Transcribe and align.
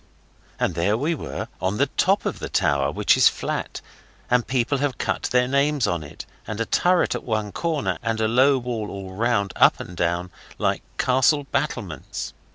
And 0.59 0.73
there 0.73 0.97
we 0.97 1.13
were 1.13 1.47
on 1.61 1.77
the 1.77 1.85
top 1.85 2.25
of 2.25 2.39
the 2.39 2.49
tower, 2.49 2.91
which 2.91 3.15
is 3.15 3.29
flat, 3.29 3.81
and 4.31 4.47
people 4.47 4.79
have 4.79 4.97
cut 4.97 5.21
their 5.31 5.47
names 5.47 5.85
on 5.85 6.01
it, 6.01 6.25
and 6.47 6.59
a 6.59 6.65
turret 6.65 7.13
at 7.13 7.23
one 7.23 7.51
corner, 7.51 7.99
and 8.01 8.19
a 8.19 8.27
low 8.27 8.57
wall 8.57 8.89
all 8.89 9.13
round, 9.13 9.53
up 9.57 9.79
and 9.79 9.95
down, 9.95 10.31
like 10.57 10.81
castle 10.97 11.43
battlements. 11.51 12.33